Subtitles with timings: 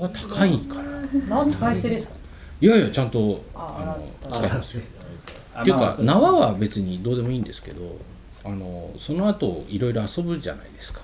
[0.00, 0.82] は高いから。
[1.28, 2.14] 何使い捨てですか？
[2.60, 5.76] いやいやちゃんとああの使いますよっていう。
[5.76, 7.96] か縄は別にどうでもいいんですけど
[8.44, 11.00] あのその後いろいろ遊ぶじゃないですか。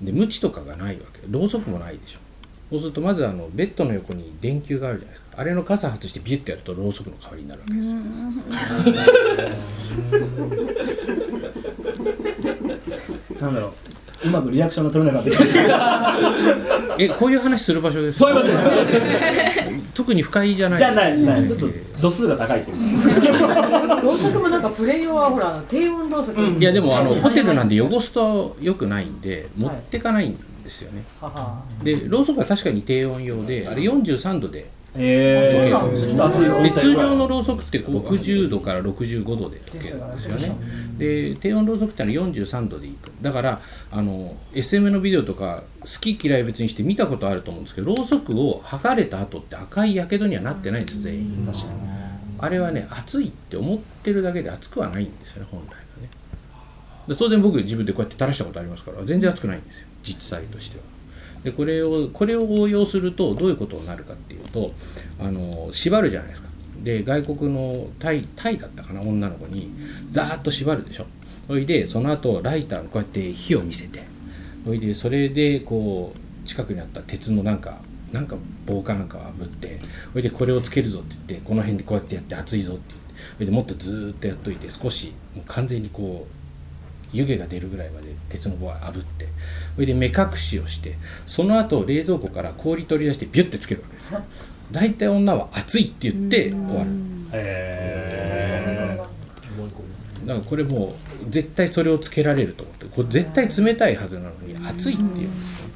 [0.00, 1.20] で無知とかがないわけ。
[1.28, 2.18] ろうそくもないでしょ。
[2.70, 5.40] そうするとまずあのベッドの横に電球があるじゃないですか。
[5.40, 7.94] あれの傘外してビュッてやるとろうそくの代わりになるわけですよ。
[13.40, 13.72] なんだろう
[14.28, 15.54] うまくリアクションが取れなかったです
[16.98, 19.88] えこういう話する場所ですそういう場所ですそういう場所です。
[19.94, 20.78] 特に不快じゃない。
[20.78, 21.46] じゃないじゃない。
[21.48, 21.66] ちょっと
[22.00, 24.02] 度数が高いっていう。
[24.02, 31.02] ろうそくもなんかプレイ用はほら低温ろうそくいやでもあのホテルなんでよ汚すと良くないんで持ってかないんですよね、
[31.82, 36.08] でろうそくは確かに低温用であれ43度でえそうなんですね。
[36.08, 40.56] ちょっと熱い温で泉通常のろうそくって60度から65度で溶けるんですよね。
[40.98, 51.46] で低温ろうそくってのは43度でいくだからあの SM のビデオとか好き嫌い別にして見たことあると思うんですけどろうそくを剥がれた後って赤いやけどにはなってないんです全員。
[51.46, 51.72] 確かに。
[52.40, 56.08] あれはね熱いって思ってるだけで熱くはないんですよね本来はね。
[57.08, 59.86] で当然僕自分でこうやって垂らしたことありますから全然熱くないんですよ。
[60.02, 60.84] 実際としては
[61.44, 64.72] でこれをこれを応用するとどういうことになるかっていうと
[65.20, 66.48] あの縛るじゃないですか。
[66.82, 69.70] で外国のタイタイだったかな女の子に
[70.12, 71.06] ザーッと縛るでしょ。
[71.46, 74.02] それでその後ライターのこうやって火を見せて
[74.64, 77.78] それでそれでこう近くにあった鉄のなんか
[78.12, 79.80] なんか棒かなんかを炙って
[80.12, 86.37] それでこれをつけるぞって言ってこの辺でこうやってやって熱いぞって言ってそれでもっとずーっとやっといて少しもう完全にこう
[87.12, 89.28] 湯気が出るぐらいまで鉄の棒を炙って
[89.74, 94.12] それで目隠しをしてその後冷蔵庫から氷取り出してビュッてつけるわけです。
[94.70, 96.90] 大体女は熱いって言って終わる。
[97.32, 98.98] え
[100.26, 105.08] だからこれもう絶対それをつけられると思ってこれ絶対冷たいはずなのに熱いっていう。
[105.08, 105.68] んですよ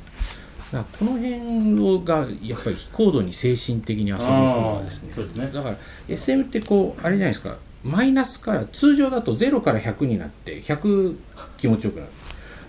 [0.72, 5.12] だからこの辺がやっぱり高度に精神的に遊ぶのがですね。
[5.14, 5.50] そうですね。
[5.52, 5.76] だから
[6.08, 11.16] SM ってこうあれじゃないですかマイナスから通常だと0から100になって100
[11.58, 12.12] 気持ちよくなる。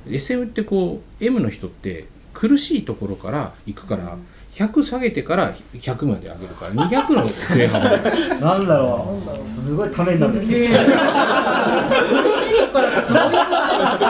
[0.10, 4.18] SM ってこう M の人って苦しいところから行くから
[4.52, 9.44] 100下げてから100まで上げるから200の振れ幅ー、なんだろう。
[9.44, 10.34] すごいためになる。
[10.34, 10.50] 苦しい
[12.72, 13.32] からそういう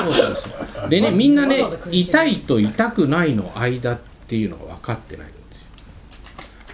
[0.03, 0.09] そ。
[0.09, 0.49] うそうそ
[0.87, 5.67] うでねみんなね痛いと痛くないの間っていうのが分かってないんですよ。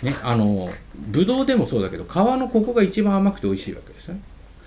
[0.04, 4.22] ねあのブドウでもそうだけど皮のここが一番甘くて美味しいわけですよね。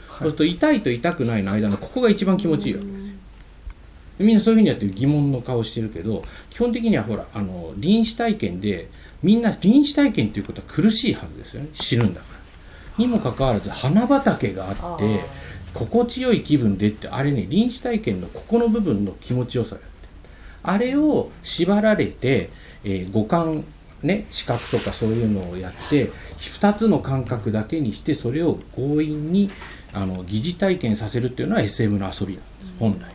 [0.08, 3.14] そうすると痛いと痛くないの間のここが一番気持ちいいわけですよ。
[4.18, 8.88] でみんなそういうふうにやって疑問の顔してるけど基本的にはほらあの臨死体験で
[9.22, 12.40] みんな臨死体験っていうことは苦しいはずですよね死ぬんだから。
[12.98, 15.24] にもかかわらず花畑があって
[15.72, 19.86] 心地よい気分でってあれね臨死体験のここの部分の気持ちよさだって
[20.62, 22.50] あれを縛られて、
[22.84, 23.64] えー五感
[24.02, 26.10] ね視覚とかそういうのをやって
[26.60, 29.50] 2つの感覚だけにしてそれを強引に
[29.92, 33.12] あの疑似体験させるっていうのは SM の遊びなんです本来。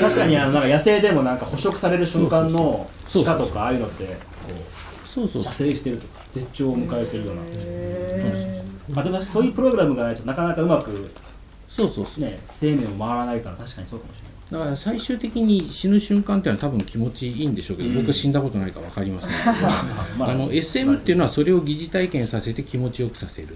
[0.00, 4.12] 確かにあのなんか野生でもなんか捕食される瞬間の鹿とかああいうのってこ
[5.12, 5.44] そうそうう。
[5.44, 7.42] 射精してるとか絶頂を迎えてるような、
[8.94, 11.10] まあ、でもそういうプログラムがないとなかなかうまく
[11.68, 12.24] そうそうそう。
[12.24, 17.96] ね生命も回らないから確かにそうかもしれないだから最終的に死ぬ瞬間っていうのは多分気持ちいいんでしょうけど、うん。
[17.96, 19.66] 僕死んだことないから分かりませんけど
[20.16, 23.48] まあの SM っていうのはそれを疑似体験させて気持ちよくさせる。
[23.48, 23.54] と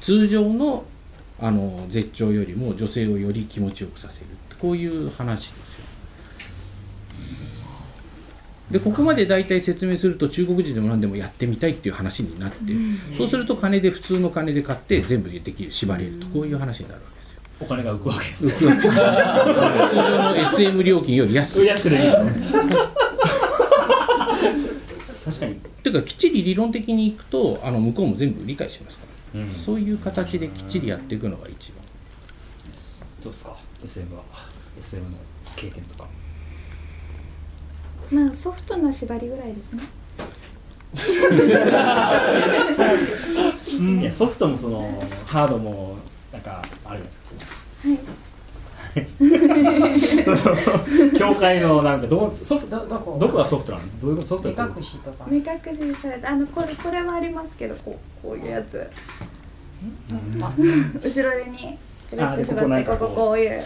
[0.00, 0.84] 通常の
[1.40, 4.26] あの絶頂よりも女性をより気持ちよくさせる。
[4.58, 5.84] こういう話ですよ。
[8.72, 12.58] でここまで大体説明すると中国人でも何でもやってみたいっていう話になって
[13.18, 16.26] そうすると金で普通の金で買って全部できる縛れると。
[16.26, 17.21] こういう話になるわけ。
[17.21, 17.21] ですよ
[17.62, 18.52] お金が浮くわけですね。
[18.52, 21.64] 通常の SM 料金より安く。
[21.64, 22.02] 安くでいい
[25.24, 31.80] 確かに、っていうかきっちり理論的にいくとあの向こうも全部理解しますから、うんそういう形できっちりやっていくのが一番。
[33.22, 34.22] どうですか？SM は。
[34.78, 35.16] SM の
[35.56, 36.08] 経験とか。
[38.10, 39.82] まあソフトな縛りぐらいですね。
[44.02, 45.96] いやソフトもそのハードも
[46.32, 47.46] なんかあるじゃないですか
[47.82, 47.98] はい。
[51.18, 53.16] 教会のなんかどうソフどどこ？
[53.18, 53.84] どこがソフトなの？
[54.00, 55.24] どういうソフト目隠しとか。
[55.28, 55.44] 目隠
[55.94, 58.88] しされたあのこれこれはありますけどこうこういうやつ。
[60.40, 60.52] あ
[61.02, 63.64] 後ろにくるあでって縛ここなんかこうってこここういう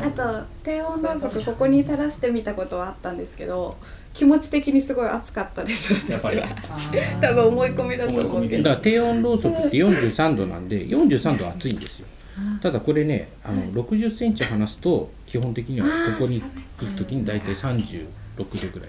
[0.00, 3.76] あと低温ろうそくここに垂らしてみたことはあったんですけど
[4.14, 6.40] 気持ち的にすごい熱かったです私やっぱり。
[6.40, 6.46] は
[7.20, 8.64] 多分思い込みだと思うけど。
[8.64, 8.70] だ。
[8.70, 12.06] から低温ろうそくって43度なんで43度は熱いんですよ。
[12.62, 18.88] ただこれねあの60センチ離すと基本的にはここに行く時に大体36度ぐらい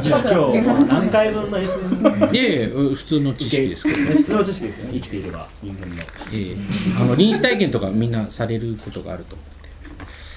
[0.00, 4.04] じゃあ今日何回分の SN いやいや普通の知識ですけどね。
[4.16, 4.86] 普通の知識ですよ。
[4.86, 5.48] ね生きていれば。
[5.62, 6.02] 人間の。
[6.32, 6.56] ええ。
[7.00, 9.44] あの臨死体験とかみんなされることがあると思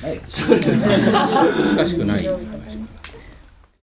[0.03, 0.51] ないです。
[0.51, 2.25] う難しくない。
[2.25, 2.33] 話かな